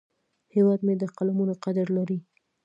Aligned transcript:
هیواد 0.55 0.79
مې 0.85 0.93
د 0.97 1.03
قلمونو 1.17 1.53
قدر 1.63 1.87
لري 1.97 2.19